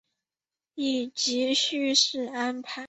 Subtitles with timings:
[0.73, 2.79] 以及叙事安排